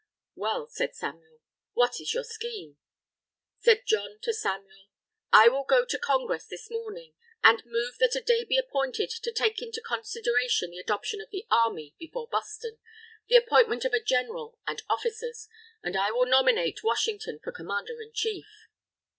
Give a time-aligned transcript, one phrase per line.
[0.33, 1.41] "'Well,' said Samuel,
[1.73, 2.79] 'what is your scheme?'
[3.59, 4.87] "Said John to Samuel,
[5.31, 9.31] 'I will go to Congress this morning, and move that a day be appointed to
[9.31, 12.79] take into consideration the adoption of the Army before Boston,
[13.27, 15.47] the appointment of a General and officers;
[15.83, 18.47] and I will nominate Washington for Commander in Chief!